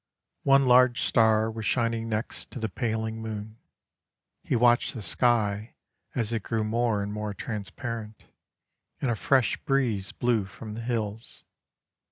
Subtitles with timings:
[0.41, 3.59] One large star was shining next to the paling moon.
[4.41, 5.75] He watched the sky
[6.15, 8.25] as it grew more and more transparent,
[8.99, 11.43] and a fresh breeze blew from the hills.